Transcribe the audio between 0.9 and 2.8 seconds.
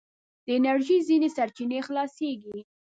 ځينې سرچينې خلاصیږي.